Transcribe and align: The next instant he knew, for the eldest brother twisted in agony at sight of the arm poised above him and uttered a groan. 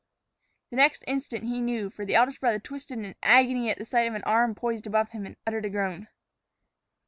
The 0.71 0.77
next 0.77 1.03
instant 1.05 1.43
he 1.43 1.61
knew, 1.61 1.91
for 1.91 2.05
the 2.05 2.15
eldest 2.15 2.39
brother 2.41 2.57
twisted 2.57 2.97
in 2.97 3.13
agony 3.21 3.69
at 3.69 3.85
sight 3.85 4.07
of 4.11 4.15
the 4.15 4.25
arm 4.27 4.55
poised 4.55 4.87
above 4.87 5.09
him 5.09 5.27
and 5.27 5.35
uttered 5.45 5.65
a 5.65 5.69
groan. 5.69 6.07